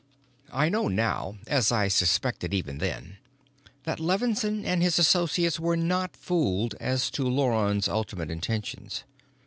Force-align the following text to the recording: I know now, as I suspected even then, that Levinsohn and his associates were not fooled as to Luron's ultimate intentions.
I 0.51 0.67
know 0.69 0.87
now, 0.87 1.37
as 1.45 1.71
I 1.71 1.87
suspected 1.87 2.55
even 2.55 2.79
then, 2.79 3.17
that 3.83 3.99
Levinsohn 3.99 4.65
and 4.65 4.81
his 4.81 4.97
associates 4.97 5.59
were 5.59 5.77
not 5.77 6.17
fooled 6.17 6.73
as 6.79 7.11
to 7.11 7.21
Luron's 7.23 7.87
ultimate 7.87 8.31
intentions. 8.31 9.03